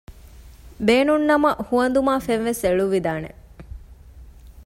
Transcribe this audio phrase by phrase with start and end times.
[0.87, 3.29] ބޭނުން ނަމަ ހުވަނދުމާ ފެން ވެސް އެޅުއްވިދާނެ